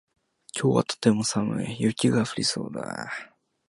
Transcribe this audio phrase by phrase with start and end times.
[0.59, 1.79] 今日はとても寒い。
[1.79, 3.11] 雪が降りそうだ。